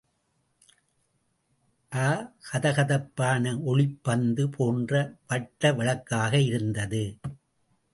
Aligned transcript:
அ 1.91 2.07
கதகதப்பான 2.47 3.53
ஒளிப்பந்து 3.65 4.45
போன்ற 4.57 4.93
வட்டவிளக்காக 5.29 6.33
இருந்தது. 6.45 7.03